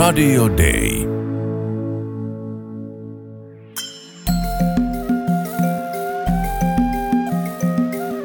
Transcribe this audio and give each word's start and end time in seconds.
Radio 0.00 0.48
Day. 0.48 1.06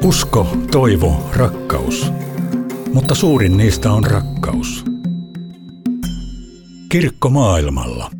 Usko, 0.04 0.56
toivo, 0.70 1.30
rakkaus. 1.36 2.12
Mutta 2.92 3.14
suurin 3.14 3.56
niistä 3.56 3.92
on 3.92 4.04
rakkaus. 4.04 4.84
Kirkko 6.88 7.30
maailmalla. 7.30 8.10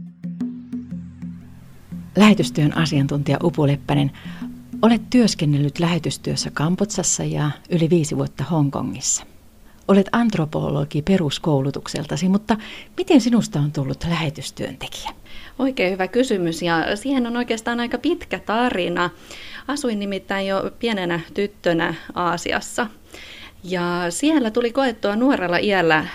Lähetystyön 2.16 2.77
asiantuntija 2.77 3.38
Upu 3.43 3.66
Leppänen, 3.66 4.12
olet 4.82 5.02
työskennellyt 5.11 5.79
lähetystyössä 5.79 6.50
Kampotsassa 6.50 7.25
ja 7.25 7.50
yli 7.70 7.91
viisi 7.91 8.16
vuotta 8.16 8.45
Hongkongissa. 8.45 9.36
Olet 9.89 10.09
antropologi 10.12 11.03
peruskoulutukseltasi, 11.03 12.29
mutta 12.29 12.57
miten 12.96 13.21
sinusta 13.21 13.58
on 13.58 13.72
tullut 13.72 14.04
lähetystyöntekijä? 14.08 15.11
Oikein 15.58 15.93
hyvä 15.93 16.08
kysymys 16.08 16.63
ja 16.63 16.96
siihen 16.96 17.27
on 17.27 17.36
oikeastaan 17.36 17.81
aika 17.81 17.99
pitkä 17.99 18.39
tarina. 18.39 19.11
Asuin 19.68 19.99
nimittäin 19.99 20.46
jo 20.46 20.71
pienenä 20.79 21.21
tyttönä 21.35 21.94
Aasiassa. 22.14 22.86
Ja 23.64 24.07
siellä 24.11 24.50
tuli 24.50 24.72
koettua 24.72 25.17
nuorella 25.17 25.57
iällä 25.57 26.07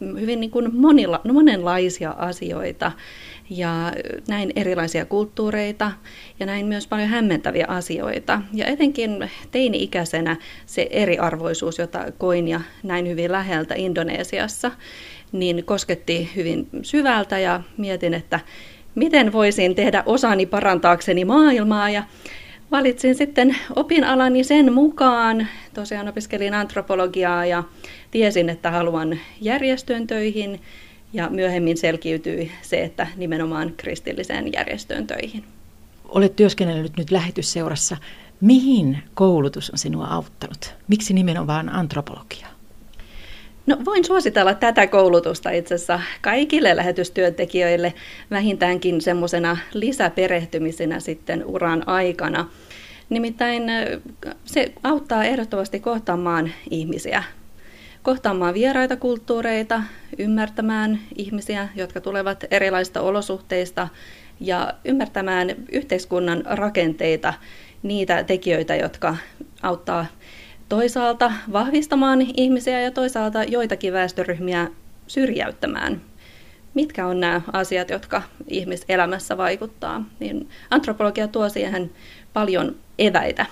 hyvin 0.00 0.40
niin 0.40 0.50
kuin 0.50 0.76
monilla, 0.76 1.20
monenlaisia 1.32 2.10
asioita 2.10 2.92
ja 3.50 3.92
näin 4.28 4.52
erilaisia 4.56 5.04
kulttuureita 5.04 5.92
ja 6.40 6.46
näin 6.46 6.66
myös 6.66 6.86
paljon 6.86 7.08
hämmentäviä 7.08 7.66
asioita. 7.68 8.42
Ja 8.52 8.66
etenkin 8.66 9.30
teini-ikäisenä 9.50 10.36
se 10.66 10.86
eriarvoisuus, 10.90 11.78
jota 11.78 12.12
koin 12.18 12.48
ja 12.48 12.60
näin 12.82 13.08
hyvin 13.08 13.32
läheltä 13.32 13.74
Indonesiassa, 13.74 14.70
niin 15.32 15.64
kosketti 15.64 16.30
hyvin 16.36 16.68
syvältä 16.82 17.38
ja 17.38 17.60
mietin, 17.76 18.14
että 18.14 18.40
miten 18.94 19.32
voisin 19.32 19.74
tehdä 19.74 20.02
osani 20.06 20.46
parantaakseni 20.46 21.24
maailmaa 21.24 21.90
ja 21.90 22.02
valitsin 22.70 23.14
sitten 23.14 23.56
opinalani 23.76 24.44
sen 24.44 24.72
mukaan. 24.72 25.48
Tosiaan 25.74 26.08
opiskelin 26.08 26.54
antropologiaa 26.54 27.46
ja 27.46 27.62
tiesin, 28.10 28.48
että 28.48 28.70
haluan 28.70 29.18
järjestöön 29.40 30.06
töihin 30.06 30.60
ja 31.14 31.30
myöhemmin 31.30 31.76
selkiytyi 31.76 32.52
se, 32.62 32.84
että 32.84 33.06
nimenomaan 33.16 33.74
kristilliseen 33.76 34.52
järjestöön 34.52 35.06
töihin. 35.06 35.44
Olet 36.08 36.36
työskennellyt 36.36 36.96
nyt 36.96 37.10
lähetysseurassa. 37.10 37.96
Mihin 38.40 38.98
koulutus 39.14 39.70
on 39.70 39.78
sinua 39.78 40.06
auttanut? 40.06 40.74
Miksi 40.88 41.14
nimenomaan 41.14 41.68
antropologia? 41.68 42.46
No 43.66 43.78
voin 43.84 44.04
suositella 44.04 44.54
tätä 44.54 44.86
koulutusta 44.86 45.50
itse 45.50 45.74
asiassa 45.74 46.00
kaikille 46.20 46.76
lähetystyöntekijöille 46.76 47.94
vähintäänkin 48.30 49.00
semmoisena 49.00 49.56
lisäperehtymisenä 49.74 51.00
sitten 51.00 51.44
uran 51.44 51.88
aikana. 51.88 52.48
Nimittäin 53.08 53.62
se 54.44 54.72
auttaa 54.82 55.24
ehdottomasti 55.24 55.80
kohtaamaan 55.80 56.50
ihmisiä, 56.70 57.22
kohtaamaan 58.04 58.54
vieraita 58.54 58.96
kulttuureita, 58.96 59.82
ymmärtämään 60.18 60.98
ihmisiä, 61.16 61.68
jotka 61.74 62.00
tulevat 62.00 62.44
erilaisista 62.50 63.00
olosuhteista 63.00 63.88
ja 64.40 64.74
ymmärtämään 64.84 65.54
yhteiskunnan 65.72 66.42
rakenteita, 66.46 67.34
niitä 67.82 68.24
tekijöitä, 68.24 68.76
jotka 68.76 69.16
auttaa 69.62 70.06
toisaalta 70.68 71.32
vahvistamaan 71.52 72.26
ihmisiä 72.36 72.80
ja 72.80 72.90
toisaalta 72.90 73.44
joitakin 73.44 73.92
väestöryhmiä 73.92 74.68
syrjäyttämään. 75.06 76.00
Mitkä 76.74 77.06
on 77.06 77.20
nämä 77.20 77.40
asiat, 77.52 77.90
jotka 77.90 78.22
ihmiselämässä 78.48 79.36
vaikuttaa? 79.36 80.04
Niin 80.20 80.48
antropologia 80.70 81.28
tuo 81.28 81.48
siihen 81.48 81.90
paljon 82.32 82.76
eväitä. 82.98 83.46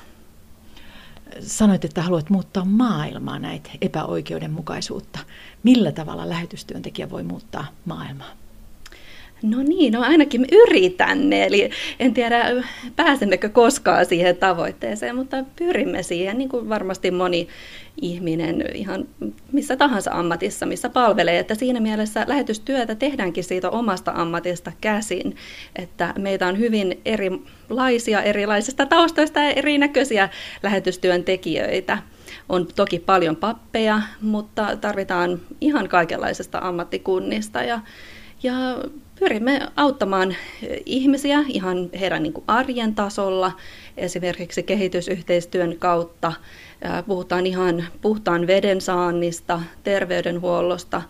Sanoit, 1.41 1.85
että 1.85 2.03
haluat 2.03 2.31
muuttaa 2.31 2.65
maailmaa 2.65 3.39
näitä 3.39 3.71
epäoikeudenmukaisuutta. 3.81 5.19
Millä 5.63 5.93
tavalla 5.93 6.29
lähetystyöntekijä 6.29 7.11
voi 7.11 7.23
muuttaa 7.23 7.67
maailmaa? 7.85 8.42
No 9.43 9.63
niin, 9.63 9.93
no 9.93 10.01
ainakin 10.03 10.41
me 10.41 10.47
yritämme, 10.53 11.45
eli 11.47 11.71
en 12.01 12.15
tiedä 12.15 12.45
pääsemmekö 12.97 13.49
koskaan 13.49 14.07
siihen 14.07 14.37
tavoitteeseen, 14.37 15.17
mutta 15.17 15.45
pyrimme 15.57 16.03
siihen, 16.03 16.39
niin 16.39 16.49
kuin 16.49 16.69
varmasti 16.69 17.11
moni 17.11 17.49
ihminen 18.03 18.65
ihan 18.75 19.09
missä 19.53 19.77
tahansa 19.77 20.11
ammatissa, 20.13 20.67
missä 20.67 20.89
palvelee, 20.89 21.39
että 21.39 21.55
siinä 21.55 21.81
mielessä 21.81 22.25
lähetystyötä 22.29 22.95
tehdäänkin 22.95 23.45
siitä 23.45 23.71
omasta 23.71 24.13
ammatista 24.15 24.73
käsin, 24.81 25.37
että 25.77 26.15
meitä 26.19 26.47
on 26.47 26.59
hyvin 26.59 27.01
erilaisia, 27.05 28.23
erilaisista 28.23 28.87
taustoista 28.87 29.41
ja 29.41 29.51
erinäköisiä 29.51 30.29
lähetystyön 30.63 31.25
tekijöitä. 31.25 31.99
On 32.49 32.67
toki 32.77 32.99
paljon 32.99 33.37
pappeja, 33.37 34.03
mutta 34.21 34.77
tarvitaan 34.77 35.41
ihan 35.61 35.89
kaikenlaisesta 35.89 36.59
ammattikunnista 36.59 37.63
ja 37.63 37.81
ja 38.43 38.53
pyrimme 39.23 39.61
auttamaan 39.77 40.37
ihmisiä 40.87 41.45
ihan 41.49 41.91
heidän 42.01 42.23
niin 42.23 42.33
kuin 42.33 42.45
arjen 42.47 42.95
tasolla, 42.95 43.53
esimerkiksi 43.97 44.63
kehitysyhteistyön 44.63 45.77
kautta. 45.79 46.33
Puhutaan 47.07 47.47
ihan 47.47 47.85
puhtaan 48.01 48.47
veden 48.47 48.81
saannista, 48.81 49.61
terveydenhuollosta, 49.85 51.03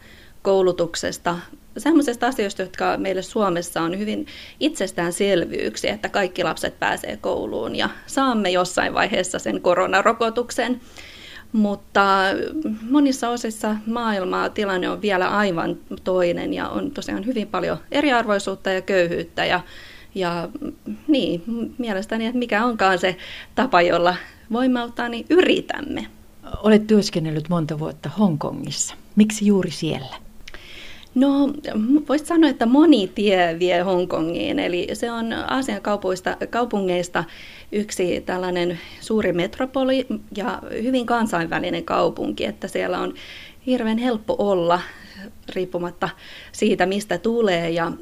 koulutuksesta, 0.43 1.39
sellaisista 1.79 2.27
asioista, 2.27 2.63
jotka 2.63 2.97
meille 2.97 3.23
Suomessa 3.23 3.83
on 3.83 3.99
hyvin 3.99 4.27
itsestäänselvyyksiä, 4.61 5.95
että 5.95 6.09
kaikki 6.09 6.45
lapset 6.45 6.79
pääsee 6.79 7.17
kouluun 7.17 7.77
ja 7.77 7.89
saamme 8.07 8.51
jossain 8.51 8.95
vaiheessa 8.95 9.39
sen 9.39 9.61
koronarokotuksen. 9.61 10.81
Mutta 11.53 12.19
monissa 12.91 13.29
osissa 13.29 13.77
maailmaa 13.87 14.49
tilanne 14.49 14.89
on 14.89 15.03
vielä 15.03 15.29
aivan 15.29 15.77
toinen 16.05 16.55
ja 16.55 16.69
on 16.69 16.91
tosiaan 16.91 17.27
hyvin 17.27 17.49
paljon 17.49 17.79
eriarvoisuutta 17.91 18.71
ja 18.71 18.81
köyhyyttä 18.81 19.45
ja, 19.45 19.61
ja 20.15 20.49
niin, 21.09 21.43
mielestäni, 21.79 22.27
että 22.27 22.39
mikä 22.39 22.65
onkaan 22.65 22.99
se 22.99 23.17
tapa, 23.55 23.83
jolla 23.83 24.17
voimme 24.53 24.81
auttaa, 24.81 25.09
niin 25.09 25.27
yritämme. 25.31 26.07
Olet 26.63 26.87
työskennellyt 26.87 27.49
monta 27.49 27.79
vuotta 27.79 28.09
Hongkongissa. 28.19 28.95
Miksi 29.17 29.47
juuri 29.47 29.71
siellä? 29.71 30.17
No, 31.15 31.53
voisi 32.09 32.25
sanoa, 32.25 32.51
että 32.51 32.67
moni 32.67 33.11
tie 33.15 33.57
vie 33.59 33.81
Hongkongiin, 33.81 34.59
eli 34.59 34.89
se 34.93 35.11
on 35.11 35.33
Aasian 35.33 35.81
kaupungeista 36.51 37.25
yksi 37.73 38.21
tällainen 38.27 38.79
suuri 39.01 39.33
metropoli 39.33 40.07
ja 40.37 40.63
hyvin 40.83 41.07
kansainvälinen 41.07 41.85
kaupunki, 41.85 42.45
että 42.45 42.69
siellä 42.69 42.99
on 42.99 43.15
hirveän 43.67 43.99
helppo 43.99 44.37
olla 44.39 44.81
riippumatta 45.49 46.09
siitä, 46.53 46.87
mistä 46.87 47.19
tulee. 47.19 47.71
Ja 47.71 47.93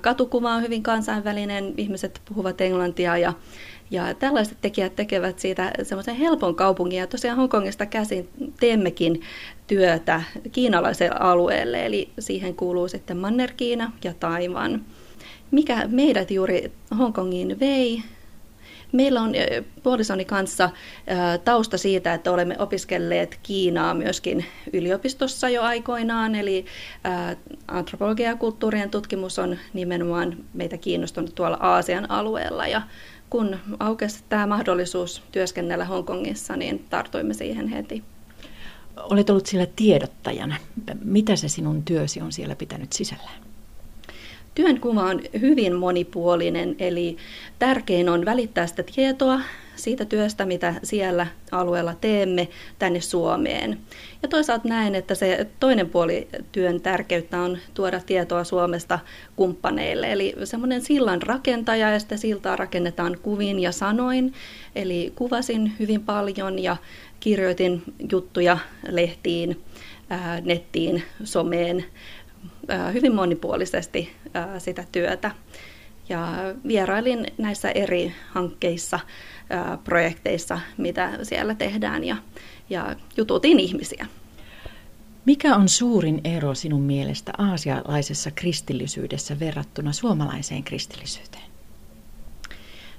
katukuva 0.00 0.54
on 0.54 0.62
hyvin 0.62 0.82
kansainvälinen, 0.82 1.74
ihmiset 1.76 2.20
puhuvat 2.28 2.60
englantia 2.60 3.16
ja, 3.16 3.32
ja 3.90 4.14
tällaiset 4.14 4.58
tekijät 4.60 4.96
tekevät 4.96 5.38
siitä 5.38 5.72
semmoisen 5.82 6.16
helpon 6.16 6.54
kaupungin. 6.54 6.98
Ja 6.98 7.06
tosiaan 7.06 7.36
Hongkongista 7.36 7.86
käsin 7.86 8.28
teemmekin 8.60 9.20
työtä 9.66 10.22
kiinalaiselle 10.52 11.16
alueelle, 11.20 11.86
eli 11.86 12.10
siihen 12.18 12.54
kuuluu 12.54 12.88
sitten 12.88 13.16
Manner-Kiina 13.16 13.92
ja 14.04 14.14
Taiwan. 14.14 14.84
Mikä 15.50 15.88
meidät 15.88 16.30
juuri 16.30 16.72
Hongkongiin 16.98 17.60
vei, 17.60 18.02
Meillä 18.96 19.20
on 19.20 19.32
puolisoni 19.82 20.24
kanssa 20.24 20.70
tausta 21.44 21.78
siitä, 21.78 22.14
että 22.14 22.32
olemme 22.32 22.56
opiskelleet 22.58 23.38
Kiinaa 23.42 23.94
myöskin 23.94 24.44
yliopistossa 24.72 25.48
jo 25.48 25.62
aikoinaan, 25.62 26.34
eli 26.34 26.66
antropologia 27.68 28.28
ja 28.28 28.36
kulttuurien 28.36 28.90
tutkimus 28.90 29.38
on 29.38 29.56
nimenomaan 29.72 30.36
meitä 30.54 30.78
kiinnostunut 30.78 31.34
tuolla 31.34 31.56
Aasian 31.60 32.10
alueella 32.10 32.66
ja 32.66 32.82
kun 33.30 33.56
aukesi 33.78 34.24
tämä 34.28 34.46
mahdollisuus 34.46 35.22
työskennellä 35.32 35.84
Hongkongissa, 35.84 36.56
niin 36.56 36.86
tartuimme 36.90 37.34
siihen 37.34 37.68
heti. 37.68 38.02
Olet 38.96 39.30
ollut 39.30 39.46
siellä 39.46 39.66
tiedottajana. 39.76 40.56
Mitä 41.04 41.36
se 41.36 41.48
sinun 41.48 41.82
työsi 41.82 42.20
on 42.20 42.32
siellä 42.32 42.56
pitänyt 42.56 42.92
sisällään? 42.92 43.40
Työnkuva 44.56 45.02
on 45.02 45.20
hyvin 45.40 45.74
monipuolinen, 45.74 46.76
eli 46.78 47.16
tärkein 47.58 48.08
on 48.08 48.24
välittää 48.24 48.66
sitä 48.66 48.82
tietoa 48.82 49.40
siitä 49.76 50.04
työstä, 50.04 50.46
mitä 50.46 50.74
siellä 50.82 51.26
alueella 51.52 51.94
teemme 52.00 52.48
tänne 52.78 53.00
Suomeen. 53.00 53.78
Ja 54.22 54.28
toisaalta 54.28 54.68
näen, 54.68 54.94
että 54.94 55.14
se 55.14 55.46
toinen 55.60 55.90
puoli 55.90 56.28
työn 56.52 56.80
tärkeyttä 56.80 57.40
on 57.40 57.58
tuoda 57.74 58.00
tietoa 58.00 58.44
Suomesta 58.44 58.98
kumppaneille. 59.36 60.12
Eli 60.12 60.34
semmoinen 60.44 60.82
sillan 60.82 61.22
rakentaja 61.22 61.90
ja 61.90 61.98
sitä 61.98 62.16
siltaa 62.16 62.56
rakennetaan 62.56 63.16
kuvin 63.22 63.58
ja 63.58 63.72
sanoin. 63.72 64.32
Eli 64.74 65.12
kuvasin 65.16 65.72
hyvin 65.78 66.00
paljon 66.00 66.58
ja 66.58 66.76
kirjoitin 67.20 67.82
juttuja 68.12 68.58
lehtiin, 68.88 69.60
nettiin, 70.44 71.02
someen, 71.24 71.84
hyvin 72.92 73.14
monipuolisesti 73.14 74.12
sitä 74.58 74.84
työtä. 74.92 75.30
Ja 76.08 76.32
vierailin 76.68 77.26
näissä 77.38 77.70
eri 77.70 78.12
hankkeissa, 78.30 79.00
projekteissa, 79.84 80.60
mitä 80.76 81.18
siellä 81.22 81.54
tehdään 81.54 82.04
ja, 82.04 82.16
ja 82.70 82.96
jututin 83.16 83.60
ihmisiä. 83.60 84.06
Mikä 85.24 85.56
on 85.56 85.68
suurin 85.68 86.20
ero 86.24 86.54
sinun 86.54 86.82
mielestä 86.82 87.32
aasialaisessa 87.38 88.30
kristillisyydessä 88.30 89.40
verrattuna 89.40 89.92
suomalaiseen 89.92 90.64
kristillisyyteen? 90.64 91.55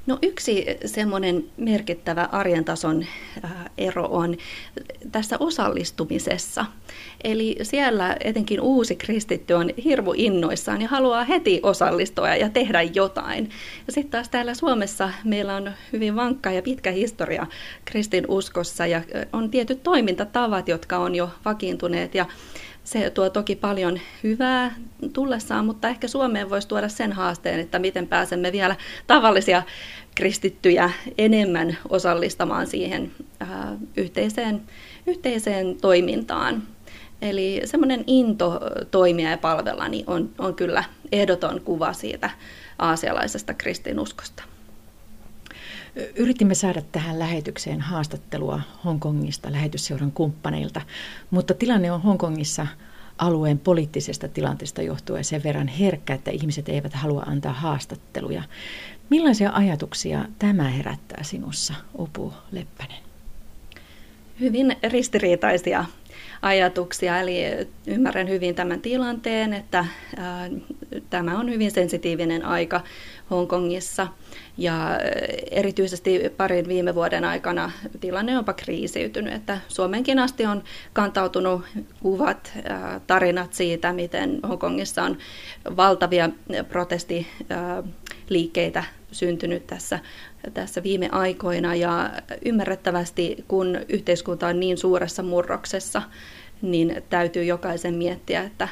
No 0.08 0.18
yksi 0.22 0.66
semmoinen 0.86 1.46
merkittävä 1.58 2.30
arjen 2.32 2.66
tason 2.66 3.06
äh, 3.46 3.52
ero 3.78 4.06
on 4.06 4.38
tässä 5.12 5.38
osallistumisessa. 5.40 6.66
Eli 7.24 7.58
siellä 7.62 8.18
etenkin 8.20 8.62
uusi 8.62 8.96
kristitty 8.96 9.54
on 9.54 9.70
hirvu 9.84 10.14
innoissaan 10.18 10.82
ja 10.82 10.88
haluaa 10.88 11.24
heti 11.24 11.60
osallistua 11.64 12.36
ja 12.36 12.50
tehdä 12.50 12.82
jotain. 12.82 13.50
Ja 13.88 13.94
sitten 13.94 14.12
taas 14.12 14.30
täällä 14.30 14.54
Suomessa 14.54 15.10
meillä 15.24 15.56
on 15.56 15.72
hyvin 15.94 16.16
vankka 16.16 16.52
ja 16.52 16.62
pitkä 16.62 16.92
historia 16.92 17.48
kristinuskossa 17.86 18.86
ja 18.86 19.02
on 19.34 19.50
tietyt 19.50 19.84
toimintatavat, 19.84 20.68
jotka 20.68 20.98
on 20.98 21.16
jo 21.16 21.30
vakiintuneet 21.46 22.16
ja 22.16 22.26
se 22.88 23.10
tuo 23.10 23.30
toki 23.30 23.56
paljon 23.56 24.00
hyvää 24.24 24.76
tullessaan, 25.14 25.66
mutta 25.66 25.90
ehkä 25.90 26.08
Suomeen 26.08 26.50
voisi 26.50 26.68
tuoda 26.68 26.90
sen 26.90 27.14
haasteen, 27.14 27.60
että 27.60 27.80
miten 27.80 28.08
pääsemme 28.08 28.52
vielä 28.52 28.76
tavallisia 29.08 29.64
kristittyjä 30.16 30.92
enemmän 31.18 31.78
osallistamaan 31.90 32.68
siihen 32.68 33.12
ää, 33.40 33.78
yhteiseen, 33.98 34.62
yhteiseen 35.08 35.78
toimintaan. 35.82 36.64
Eli 37.22 37.62
semmoinen 37.66 38.04
into 38.08 38.60
toimia 38.92 39.30
ja 39.30 39.38
palvella 39.38 39.88
niin 39.88 40.04
on, 40.08 40.30
on 40.38 40.56
kyllä 40.56 40.84
ehdoton 41.12 41.62
kuva 41.62 41.94
siitä 41.94 42.30
aasialaisesta 42.80 43.54
kristinuskosta. 43.54 44.44
Yritimme 46.16 46.56
saada 46.56 46.82
tähän 46.92 47.20
lähetykseen 47.20 47.82
haastattelua 47.82 48.62
Hongkongista 48.86 49.52
lähetysseuran 49.52 50.12
kumppaneilta, 50.12 50.82
mutta 51.32 51.54
tilanne 51.54 51.92
on 51.92 52.02
Hongkongissa 52.02 52.68
alueen 53.18 53.60
poliittisesta 53.60 54.28
tilanteesta 54.28 54.82
johtuen 54.82 55.24
sen 55.24 55.44
verran 55.44 55.68
herkkä, 55.68 56.14
että 56.14 56.32
ihmiset 56.32 56.70
eivät 56.70 56.94
halua 56.94 57.22
antaa 57.22 57.54
haastatteluja. 57.54 58.44
Millaisia 59.10 59.52
ajatuksia 59.54 60.26
tämä 60.40 60.70
herättää 60.70 61.24
sinussa, 61.24 61.74
Upu 62.00 62.34
Leppänen? 62.52 63.07
Hyvin 64.40 64.76
ristiriitaisia 64.84 65.86
ajatuksia, 66.42 67.20
eli 67.20 67.42
ymmärrän 67.88 68.30
hyvin 68.30 68.56
tämän 68.56 68.82
tilanteen, 68.82 69.54
että 69.54 69.86
ää, 70.18 70.50
tämä 71.10 71.40
on 71.40 71.52
hyvin 71.52 71.72
sensitiivinen 71.72 72.46
aika 72.46 72.82
Hongkongissa. 73.30 74.08
Ja 74.58 75.00
erityisesti 75.52 76.22
parin 76.38 76.68
viime 76.68 76.96
vuoden 76.96 77.24
aikana 77.24 77.72
tilanne 78.00 78.32
on 78.32 78.38
jopa 78.38 78.54
kriisiytynyt, 78.54 79.34
että 79.34 79.58
Suomenkin 79.68 80.20
asti 80.20 80.46
on 80.46 80.64
kantautunut 80.94 81.62
kuvat, 82.02 82.52
ää, 82.64 83.02
tarinat 83.08 83.54
siitä, 83.54 83.94
miten 83.94 84.40
Hongkongissa 84.48 85.04
on 85.04 85.18
valtavia 85.78 86.30
protestiliikkeitä 86.70 88.84
syntynyt 89.18 89.68
tässä, 89.68 90.00
tässä 90.54 90.84
viime 90.84 91.10
aikoina. 91.12 91.76
Ja 91.76 92.10
ymmärrettävästi 92.46 93.44
kun 93.48 93.80
yhteiskunta 93.90 94.48
on 94.48 94.60
niin 94.60 94.78
suuressa 94.78 95.24
murroksessa, 95.24 96.02
niin 96.62 97.04
täytyy 97.10 97.44
jokaisen 97.44 97.96
miettiä, 97.96 98.44
että 98.44 98.68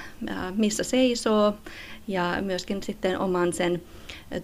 missä 0.56 0.84
seisoo 0.84 1.54
ja 2.08 2.38
myöskin 2.42 2.84
sitten 2.84 3.20
oman 3.20 3.54
sen 3.54 3.82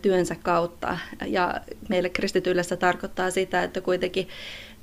työnsä 0.01 0.36
kautta. 0.36 0.98
Ja 1.25 1.62
meille 1.89 2.09
kristityille 2.09 2.63
se 2.63 2.77
tarkoittaa 2.77 3.31
sitä, 3.31 3.63
että 3.63 3.81
kuitenkin 3.81 4.27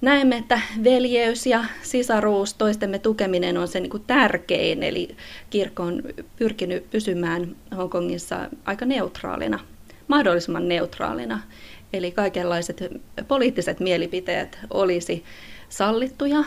näemme, 0.00 0.37
että 0.37 0.61
veljeys 0.85 1.47
ja 1.47 1.65
sisaruus, 1.82 2.55
toistemme 2.55 2.99
tukeminen 2.99 3.59
on 3.59 3.69
se 3.69 3.81
niin 3.81 3.91
kuin 3.91 4.05
tärkein, 4.06 4.82
eli 4.82 5.17
kirkko 5.50 5.82
on 5.82 6.03
pyrkinyt 6.37 6.91
pysymään 6.91 7.56
Hongkongissa 7.76 8.50
aika 8.65 8.85
neutraalina 8.85 9.59
mahdollisimman 10.08 10.69
neutraalina. 10.69 11.40
Eli 11.93 12.12
kaikenlaiset 12.12 12.84
poliittiset 13.28 13.81
mielipiteet 13.81 14.58
olisi 14.70 15.25
sallittuja, 15.69 16.44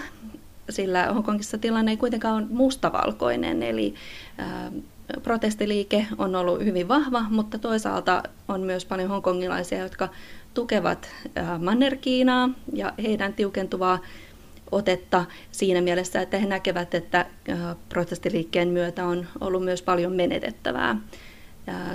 sillä 0.69 1.06
Hongkongissa 1.13 1.58
tilanne 1.58 1.92
ei 1.92 1.98
kuitenkaan 1.98 2.36
ole 2.36 2.46
mustavalkoinen, 2.50 3.63
eli 3.63 3.94
protestiliike 5.24 6.08
on 6.18 6.36
ollut 6.36 6.66
hyvin 6.66 6.88
vahva, 6.88 7.25
mutta 7.30 7.58
toisaalta 7.58 8.24
on 8.48 8.62
myös 8.62 8.86
paljon 8.86 9.10
hongkongilaisia, 9.10 9.78
jotka 9.80 10.10
tukevat 10.54 11.10
Manner-Kiinaa 11.60 12.50
ja 12.74 12.94
heidän 13.04 13.34
tiukentuvaa 13.34 14.00
otetta 14.72 15.25
siinä 15.52 15.81
mielessä, 15.81 16.22
että 16.22 16.38
he 16.38 16.48
näkevät, 16.48 16.94
että 16.94 17.25
protestiliikkeen 17.90 18.68
myötä 18.68 19.06
on 19.06 19.28
ollut 19.42 19.63
myös 19.63 19.81
paljon 19.81 20.13
menetettävää 20.13 20.96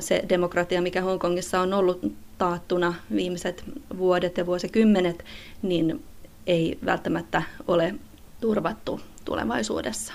se 0.00 0.22
demokratia, 0.28 0.82
mikä 0.82 1.02
Hongkongissa 1.02 1.60
on 1.60 1.74
ollut 1.74 2.12
taattuna 2.38 2.94
viimeiset 3.14 3.64
vuodet 3.98 4.38
ja 4.38 4.46
vuosikymmenet, 4.46 5.24
niin 5.62 6.04
ei 6.46 6.78
välttämättä 6.84 7.42
ole 7.68 7.94
turvattu 8.40 9.00
tulevaisuudessa. 9.24 10.14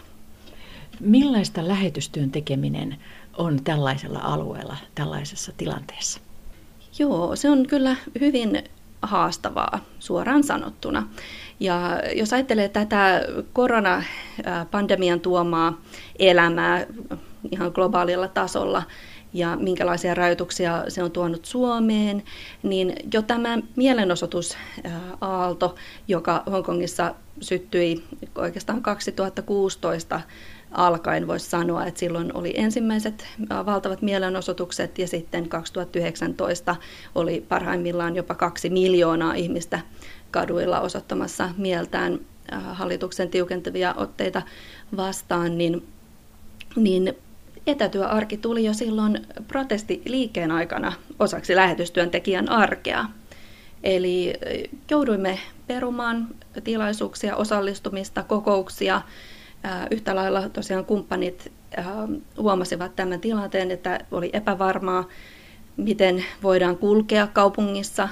Millaista 1.00 1.68
lähetystyön 1.68 2.32
tekeminen 2.32 2.98
on 3.38 3.64
tällaisella 3.64 4.20
alueella, 4.20 4.78
tällaisessa 4.96 5.52
tilanteessa? 5.58 6.20
Joo, 7.00 7.36
se 7.36 7.50
on 7.50 7.68
kyllä 7.68 7.96
hyvin 8.20 8.64
haastavaa 9.02 9.86
suoraan 10.00 10.44
sanottuna. 10.44 11.08
Ja 11.60 12.02
jos 12.16 12.34
ajattelee 12.34 12.70
tätä 12.70 13.22
koronapandemian 13.54 15.20
tuomaa 15.20 15.82
elämää 16.20 16.86
ihan 17.52 17.72
globaalilla 17.76 18.28
tasolla, 18.28 18.84
ja 19.34 19.56
minkälaisia 19.56 20.14
rajoituksia 20.14 20.84
se 20.88 21.04
on 21.04 21.12
tuonut 21.12 21.46
Suomeen, 21.46 22.24
niin 22.64 22.96
jo 23.14 23.22
tämä 23.22 23.58
mielenosoitusaalto, 23.76 25.76
joka 26.08 26.44
Hongkongissa 26.52 27.16
syttyi 27.42 28.04
oikeastaan 28.36 28.82
2016 28.82 30.22
alkaen, 30.72 31.28
voisi 31.28 31.50
sanoa, 31.50 31.86
että 31.86 32.00
silloin 32.00 32.38
oli 32.38 32.54
ensimmäiset 32.56 33.28
valtavat 33.66 34.02
mielenosoitukset 34.02 35.00
ja 35.00 35.08
sitten 35.08 35.50
2019 35.50 36.76
oli 37.16 37.46
parhaimmillaan 37.50 38.16
jopa 38.16 38.36
kaksi 38.36 38.70
miljoonaa 38.70 39.34
ihmistä 39.34 39.80
kaduilla 40.32 40.80
osoittamassa 40.80 41.50
mieltään 41.58 42.20
hallituksen 42.52 43.30
tiukentavia 43.30 43.94
otteita 43.98 44.42
vastaan, 44.98 45.58
niin, 45.58 45.88
niin 46.76 47.16
Etätyöarki 47.68 48.38
tuli 48.38 48.66
jo 48.66 48.74
silloin 48.74 49.28
protestiliikkeen 49.48 50.52
aikana 50.52 50.94
osaksi 51.20 51.56
lähetystyöntekijän 51.56 52.50
arkea. 52.50 53.06
Eli 53.84 54.34
jouduimme 54.92 55.40
perumaan 55.68 56.28
tilaisuuksia, 56.64 57.36
osallistumista, 57.36 58.24
kokouksia. 58.24 59.02
Yhtä 59.92 60.16
lailla 60.16 60.50
tosiaan 60.50 60.86
kumppanit 60.86 61.52
huomasivat 62.38 62.96
tämän 62.96 63.20
tilanteen, 63.20 63.72
että 63.72 64.00
oli 64.12 64.30
epävarmaa, 64.34 65.08
miten 65.78 66.26
voidaan 66.44 66.78
kulkea 66.78 67.28
kaupungissa. 67.28 68.10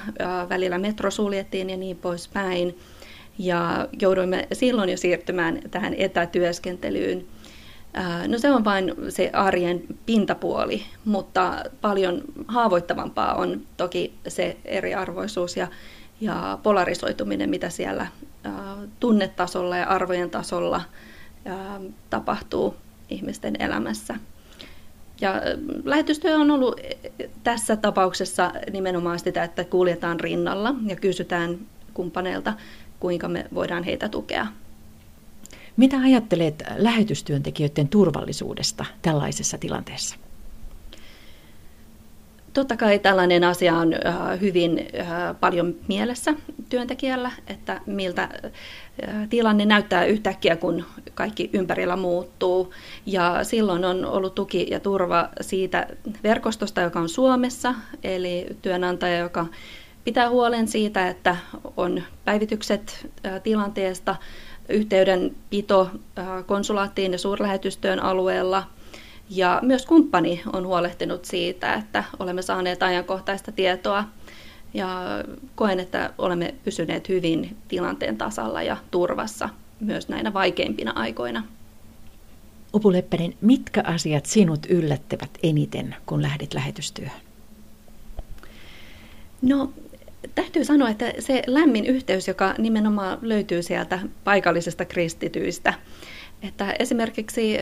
Välillä 0.48 0.78
metro 0.78 1.10
suljettiin 1.10 1.70
ja 1.70 1.76
niin 1.76 1.96
poispäin. 1.96 2.78
Ja 3.38 3.88
jouduimme 4.00 4.48
silloin 4.52 4.88
jo 4.88 4.96
siirtymään 4.96 5.60
tähän 5.70 5.94
etätyöskentelyyn– 5.94 7.24
No 8.28 8.38
se 8.38 8.50
on 8.50 8.64
vain 8.64 8.94
se 9.08 9.30
arjen 9.32 9.82
pintapuoli, 10.06 10.82
mutta 11.04 11.64
paljon 11.80 12.22
haavoittavampaa 12.48 13.34
on 13.34 13.60
toki 13.76 14.14
se 14.28 14.56
eriarvoisuus 14.64 15.56
ja, 15.56 15.68
ja 16.20 16.58
polarisoituminen, 16.62 17.50
mitä 17.50 17.70
siellä 17.70 18.06
tunnetasolla 19.00 19.76
ja 19.76 19.86
arvojen 19.86 20.30
tasolla 20.30 20.82
tapahtuu 22.10 22.76
ihmisten 23.08 23.56
elämässä. 23.58 24.14
Ja 25.20 25.34
lähetystyö 25.84 26.36
on 26.36 26.50
ollut 26.50 26.80
tässä 27.44 27.76
tapauksessa 27.76 28.52
nimenomaan 28.72 29.18
sitä, 29.18 29.44
että 29.44 29.64
kuljetaan 29.64 30.20
rinnalla 30.20 30.74
ja 30.86 30.96
kysytään 30.96 31.58
kumppaneilta, 31.94 32.52
kuinka 33.00 33.28
me 33.28 33.46
voidaan 33.54 33.84
heitä 33.84 34.08
tukea. 34.08 34.46
Mitä 35.80 35.98
ajattelet 35.98 36.62
lähetystyöntekijöiden 36.76 37.88
turvallisuudesta 37.88 38.84
tällaisessa 39.02 39.58
tilanteessa? 39.58 40.16
Totta 42.52 42.76
kai 42.76 42.98
tällainen 42.98 43.44
asia 43.44 43.76
on 43.76 43.94
hyvin 44.40 44.86
paljon 45.40 45.74
mielessä 45.88 46.34
työntekijällä, 46.68 47.30
että 47.46 47.80
miltä 47.86 48.28
tilanne 49.30 49.64
näyttää 49.64 50.04
yhtäkkiä, 50.04 50.56
kun 50.56 50.84
kaikki 51.14 51.50
ympärillä 51.52 51.96
muuttuu. 51.96 52.74
Ja 53.06 53.44
silloin 53.44 53.84
on 53.84 54.04
ollut 54.04 54.34
tuki 54.34 54.66
ja 54.70 54.80
turva 54.80 55.28
siitä 55.40 55.86
verkostosta, 56.22 56.80
joka 56.80 57.00
on 57.00 57.08
Suomessa, 57.08 57.74
eli 58.02 58.46
työnantaja, 58.62 59.18
joka 59.18 59.46
pitää 60.04 60.30
huolen 60.30 60.68
siitä, 60.68 61.08
että 61.08 61.36
on 61.76 62.02
päivitykset 62.24 63.10
tilanteesta, 63.42 64.16
yhteydenpito 64.70 65.90
konsulaattiin 66.46 67.12
ja 67.12 67.18
suurlähetystöön 67.18 68.02
alueella– 68.02 68.64
ja 69.30 69.60
myös 69.62 69.86
kumppani 69.86 70.42
on 70.52 70.66
huolehtinut 70.66 71.24
siitä, 71.24 71.74
että 71.74 72.04
olemme 72.18 72.42
saaneet 72.42 72.82
ajankohtaista 72.82 73.52
tietoa 73.52 74.04
ja 74.74 75.00
koen, 75.54 75.80
että 75.80 76.12
olemme 76.18 76.54
pysyneet 76.64 77.08
hyvin 77.08 77.56
tilanteen 77.68 78.18
tasalla 78.18 78.62
ja 78.62 78.76
turvassa 78.90 79.48
myös 79.80 80.08
näinä 80.08 80.32
vaikeimpina 80.32 80.92
aikoina. 80.94 81.44
Upu 82.74 82.92
Leppänen, 82.92 83.34
mitkä 83.40 83.82
asiat 83.86 84.26
sinut 84.26 84.66
yllättävät 84.68 85.30
eniten, 85.42 85.96
kun 86.06 86.22
lähdit 86.22 86.54
lähetystyöhön? 86.54 87.20
No, 89.42 89.72
täytyy 90.34 90.64
sanoa, 90.64 90.88
että 90.88 91.12
se 91.18 91.42
lämmin 91.46 91.86
yhteys, 91.86 92.28
joka 92.28 92.54
nimenomaan 92.58 93.18
löytyy 93.22 93.62
sieltä 93.62 93.98
paikallisesta 94.24 94.84
kristityistä, 94.84 95.74
että 96.42 96.74
esimerkiksi 96.78 97.58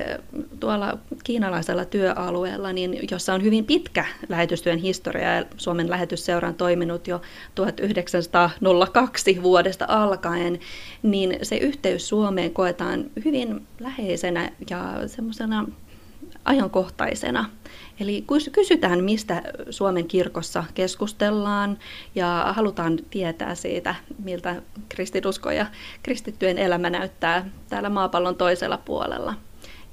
tuolla 0.60 0.98
kiinalaisella 1.24 1.84
työalueella, 1.84 2.72
niin 2.72 2.98
jossa 3.10 3.34
on 3.34 3.42
hyvin 3.42 3.64
pitkä 3.64 4.04
lähetystyön 4.28 4.78
historia 4.78 5.34
ja 5.34 5.44
Suomen 5.56 5.90
lähetysseura 5.90 6.48
on 6.48 6.54
toiminut 6.54 7.08
jo 7.08 7.22
1902 7.54 9.42
vuodesta 9.42 9.84
alkaen, 9.88 10.60
niin 11.02 11.38
se 11.42 11.56
yhteys 11.56 12.08
Suomeen 12.08 12.50
koetaan 12.50 13.10
hyvin 13.24 13.66
läheisenä 13.80 14.50
ja 14.70 14.94
semmoisena 15.06 15.66
ajankohtaisena. 16.48 17.50
Eli 18.00 18.24
kysytään, 18.52 19.04
mistä 19.04 19.42
Suomen 19.70 20.06
kirkossa 20.08 20.64
keskustellaan 20.74 21.78
ja 22.14 22.52
halutaan 22.56 22.98
tietää 23.10 23.54
siitä, 23.54 23.94
miltä 24.24 24.62
kristinusko 24.88 25.50
ja 25.50 25.66
kristittyjen 26.02 26.58
elämä 26.58 26.90
näyttää 26.90 27.48
täällä 27.68 27.90
maapallon 27.90 28.36
toisella 28.36 28.78
puolella. 28.78 29.34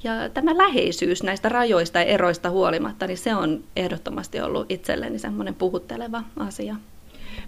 Ja 0.04 0.30
tämä 0.34 0.58
läheisyys 0.58 1.24
näistä 1.24 1.50
rajoista 1.50 2.00
ja 2.00 2.06
eroista 2.06 2.50
huolimatta, 2.50 3.08
niin 3.08 3.18
se 3.18 3.36
on 3.36 3.64
ehdottomasti 3.76 4.42
ollut 4.42 4.72
itselleni 4.72 5.20
semmoinen 5.20 5.56
puhutteleva 5.56 6.24
asia. 6.38 6.76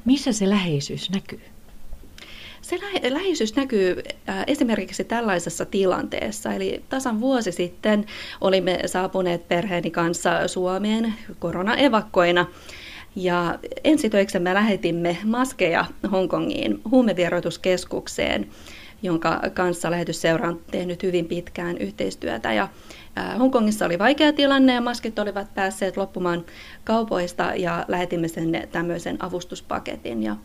Missä 0.06 0.32
se 0.32 0.50
läheisyys 0.50 1.10
näkyy? 1.10 1.57
Se 2.68 2.76
lä- 2.82 3.14
läheisyys 3.14 3.56
näkyy 3.56 4.04
äh, 4.30 4.44
esimerkiksi 4.48 5.04
tällaisessa 5.04 5.66
tilanteessa. 5.66 6.54
Eli 6.54 6.84
tasan 6.90 7.22
vuosi 7.22 7.52
sitten 7.52 8.06
olimme 8.42 8.80
saapuneet 8.86 9.48
perheeni 9.48 9.92
kanssa 9.92 10.48
Suomeen 10.48 11.14
koronaevakkoina. 11.40 12.46
Ja 13.16 13.60
ensitöiksemme 13.84 14.54
lähetimme 14.54 15.18
maskeja 15.24 15.86
Hongkongiin 16.12 16.82
huumevieroituskeskukseen, 16.92 18.48
jonka 19.02 19.42
kanssa 19.54 19.92
lähetysseura 19.92 20.50
on 20.50 20.62
tehnyt 20.72 21.04
hyvin 21.04 21.26
pitkään 21.26 21.78
yhteistyötä. 21.78 22.54
Ja 22.54 22.68
äh, 23.18 23.40
Hongkongissa 23.40 23.86
oli 23.86 24.00
vaikea 24.00 24.34
tilanne 24.34 24.74
ja 24.74 24.82
maskit 24.82 25.20
olivat 25.20 25.54
päässeet 25.54 25.98
loppumaan 25.98 26.46
kaupoista 26.84 27.44
ja 27.56 27.86
lähetimme 27.88 28.28
sen 28.28 28.68
tämmöisen 28.72 29.24
avustuspaketin. 29.24 30.24
Ja 30.24 30.36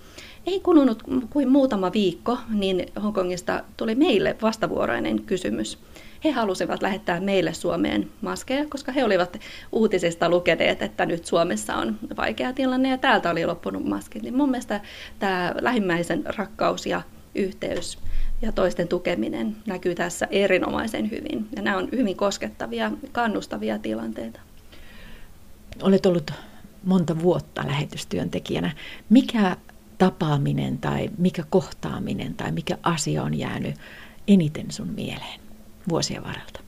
ei 0.46 0.60
kulunut 0.60 1.02
kuin 1.30 1.48
muutama 1.48 1.92
viikko, 1.92 2.38
niin 2.48 2.86
Hongkongista 3.02 3.64
tuli 3.76 3.94
meille 3.94 4.36
vastavuoroinen 4.42 5.22
kysymys. 5.22 5.78
He 6.24 6.30
halusivat 6.30 6.82
lähettää 6.82 7.20
meille 7.20 7.54
Suomeen 7.54 8.10
maskeja, 8.20 8.66
koska 8.68 8.92
he 8.92 9.04
olivat 9.04 9.38
uutisista 9.72 10.28
lukeneet, 10.28 10.82
että 10.82 11.06
nyt 11.06 11.26
Suomessa 11.26 11.74
on 11.74 11.98
vaikea 12.16 12.52
tilanne 12.52 12.88
ja 12.88 12.98
täältä 12.98 13.30
oli 13.30 13.46
loppunut 13.46 13.84
maskit. 13.84 14.22
Niin 14.22 14.36
mun 14.36 14.50
mielestä 14.50 14.80
tämä 15.18 15.54
lähimmäisen 15.60 16.22
rakkaus 16.36 16.86
ja 16.86 17.02
yhteys 17.34 17.98
ja 18.42 18.52
toisten 18.52 18.88
tukeminen 18.88 19.56
näkyy 19.66 19.94
tässä 19.94 20.28
erinomaisen 20.30 21.10
hyvin. 21.10 21.48
Ja 21.56 21.62
nämä 21.62 21.76
on 21.76 21.88
hyvin 21.92 22.16
koskettavia, 22.16 22.92
kannustavia 23.12 23.78
tilanteita. 23.78 24.40
Olet 25.82 26.06
ollut 26.06 26.30
monta 26.84 27.22
vuotta 27.22 27.66
lähetystyöntekijänä. 27.66 28.70
Mikä 29.10 29.56
tapaaminen 30.02 30.78
tai 30.78 31.10
mikä 31.18 31.44
kohtaaminen 31.50 32.34
tai 32.34 32.52
mikä 32.52 32.78
asia 32.82 33.22
on 33.22 33.38
jäänyt 33.38 33.74
eniten 34.28 34.70
sun 34.70 34.88
mieleen 34.88 35.40
vuosien 35.88 36.24
varrelta? 36.24 36.60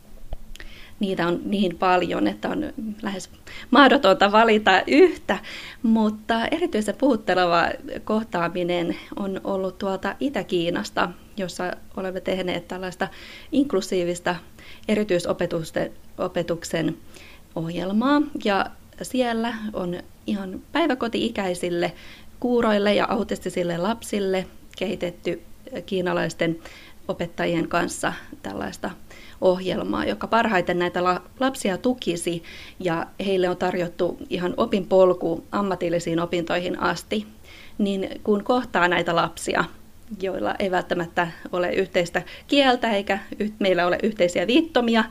Niitä 1.00 1.26
on 1.26 1.41
niin 1.45 1.79
paljon, 1.79 2.26
että 2.26 2.49
on 2.49 2.73
lähes 3.03 3.31
mahdotonta 3.71 4.33
valita 4.33 4.83
yhtä, 4.87 5.38
mutta 5.83 6.47
erityisen 6.47 6.95
puhutteleva 6.99 7.69
kohtaaminen 8.05 8.97
on 9.17 9.41
ollut 9.45 9.79
tuolta 9.79 10.14
Itä-Kiinasta, 10.21 11.11
jossa 11.37 11.73
olemme 11.97 12.21
tehneet 12.21 12.69
tällaista 12.69 13.09
inklusiivista 13.53 14.37
erityisopetuksen 14.88 16.97
ohjelmaa. 17.55 18.23
Ja 18.45 18.67
siellä 19.03 19.55
on 19.73 19.97
ihan 20.26 20.62
päiväkoti-ikäisille 20.73 21.93
kuuroille 22.41 22.95
ja 22.95 23.07
autistisille 23.09 23.79
lapsille 23.79 24.47
kehitetty 24.79 25.43
kiinalaisten 25.87 26.59
opettajien 27.09 27.69
kanssa 27.69 28.12
tällaista 28.43 28.91
ohjelmaa, 29.41 30.05
joka 30.05 30.26
parhaiten 30.26 30.79
näitä 30.79 31.05
lapsia 31.41 31.79
tukisi 31.79 32.43
ja 32.81 33.07
heille 33.26 33.49
on 33.49 33.57
tarjottu 33.57 34.19
ihan 34.31 34.55
opinpolku 34.57 35.45
ammatillisiin 35.53 36.21
opintoihin 36.21 36.81
asti. 36.81 37.26
Niin 37.79 38.21
kun 38.23 38.45
kohtaa 38.45 38.88
näitä 38.88 39.17
lapsia, 39.17 39.64
joilla 40.23 40.55
ei 40.59 40.71
välttämättä 40.71 41.29
ole 41.53 41.73
yhteistä 41.73 42.23
kieltä 42.47 42.91
eikä 42.91 43.19
meillä 43.59 43.87
ole 43.87 43.99
yhteisiä 44.03 44.47
viittomia, 44.47 45.05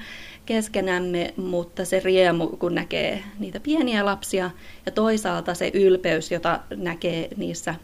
keskenämme, 0.46 1.34
mutta 1.38 1.86
se 1.86 2.00
riemu, 2.00 2.48
kun 2.48 2.76
näkee 2.76 3.24
niitä 3.40 3.60
pieniä 3.60 4.06
lapsia 4.06 4.52
ja 4.86 4.92
toisaalta 4.92 5.54
se 5.54 5.72
ylpeys, 5.74 6.32
jota 6.32 6.60
näkee 6.76 7.30
niissä 7.38 7.76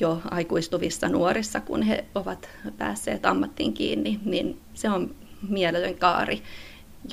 jo 0.00 0.22
aikuistuvissa 0.30 1.08
nuorissa, 1.08 1.60
kun 1.60 1.82
he 1.82 2.04
ovat 2.14 2.48
päässeet 2.78 3.26
ammattiin 3.26 3.72
kiinni, 3.72 4.20
niin 4.24 4.60
se 4.74 4.90
on 4.90 5.14
mieletön 5.48 5.94
kaari, 5.94 6.42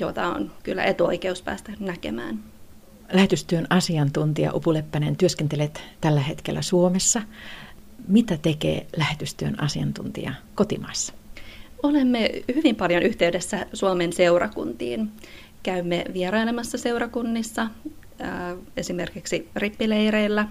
jota 0.00 0.26
on 0.26 0.52
kyllä 0.62 0.84
etuoikeus 0.84 1.42
päästä 1.42 1.72
näkemään. 1.80 2.40
Lähetystyön 3.12 3.66
asiantuntija 3.70 4.52
Upu 4.54 4.72
Leppänen, 4.74 5.16
työskentelet 5.16 5.82
tällä 6.00 6.20
hetkellä 6.20 6.62
Suomessa. 6.62 7.22
Mitä 8.08 8.38
tekee 8.42 8.86
lähetystyön 8.96 9.62
asiantuntija 9.62 10.32
kotimaassa? 10.54 11.19
Olemme 11.82 12.30
hyvin 12.54 12.76
paljon 12.76 13.02
yhteydessä 13.02 13.66
Suomen 13.72 14.12
seurakuntiin. 14.12 15.10
Käymme 15.62 16.04
vierailemassa 16.12 16.78
seurakunnissa, 16.78 17.66
esimerkiksi 18.76 19.48
rippileireillä, 19.56 20.48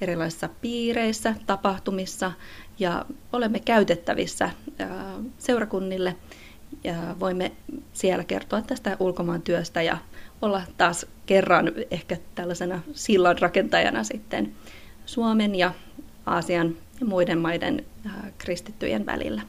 erilaisissa 0.00 0.48
piireissä, 0.60 1.34
tapahtumissa 1.46 2.32
ja 2.78 3.06
olemme 3.32 3.60
käytettävissä 3.60 4.50
seurakunnille 5.38 6.16
ja 6.84 6.94
voimme 7.20 7.52
siellä 7.92 8.24
kertoa 8.24 8.62
tästä 8.62 8.96
ulkomaan 9.00 9.42
työstä 9.42 9.82
ja 9.82 9.98
olla 10.42 10.62
taas 10.78 11.06
kerran 11.26 11.72
ehkä 11.90 12.16
tällaisena 12.34 12.80
sillan 12.92 13.38
rakentajana 13.38 14.04
sitten 14.04 14.52
Suomen 15.06 15.54
ja 15.54 15.72
Aasian 16.26 16.76
ja 17.00 17.06
muiden 17.06 17.38
maiden 17.38 17.86
kristittyjen 18.38 19.06
välillä. 19.06 19.42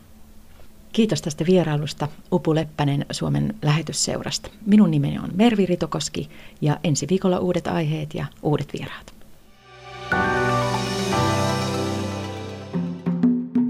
Kiitos 0.94 1.22
tästä 1.22 1.46
vierailusta 1.46 2.08
Upu 2.32 2.56
Leppänen 2.56 3.06
Suomen 3.12 3.56
lähetysseurasta. 3.62 4.50
Minun 4.66 4.92
nimeni 4.92 5.20
on 5.20 5.30
Mervi 5.36 5.66
Ritokoski 5.66 6.30
ja 6.62 6.78
ensi 6.84 7.08
viikolla 7.10 7.40
uudet 7.40 7.68
aiheet 7.68 8.14
ja 8.14 8.26
uudet 8.44 8.74
vieraat. 8.74 9.14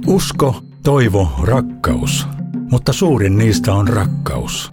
Usko, 0.07 0.63
toivo, 0.83 1.31
rakkaus. 1.43 2.27
Mutta 2.71 2.93
suurin 2.93 3.37
niistä 3.37 3.73
on 3.73 3.87
rakkaus. 3.87 4.71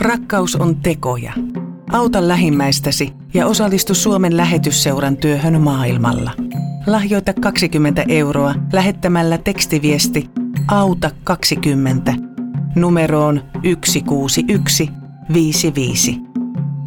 Rakkaus 0.00 0.56
on 0.56 0.76
tekoja. 0.76 1.32
Auta 1.92 2.28
lähimmäistäsi 2.28 3.12
ja 3.34 3.46
osallistu 3.46 3.94
Suomen 3.94 4.36
lähetysseuran 4.36 5.16
työhön 5.16 5.60
maailmalla. 5.60 6.30
Lahjoita 6.86 7.32
20 7.34 8.04
euroa 8.08 8.54
lähettämällä 8.72 9.38
tekstiviesti 9.38 10.41
Auta 10.68 11.10
20 11.24 12.14
numeroon 12.74 13.42
16155 13.62 16.20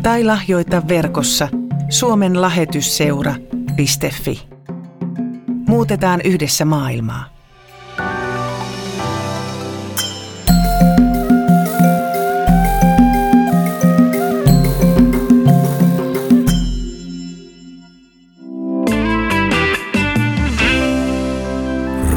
tai 0.03 0.23
lahjoita 0.23 0.87
verkossa 0.87 1.47
Suomen 1.89 2.41
lähetysseura.fi. 2.41 4.47
Muutetaan 5.67 6.21
yhdessä 6.21 6.65
maailmaa. 6.65 7.25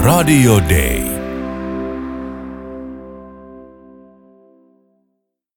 Radio 0.02 0.60
Day. 0.68 1.07